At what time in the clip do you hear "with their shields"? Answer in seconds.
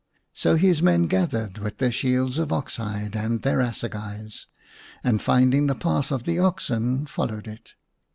1.59-2.39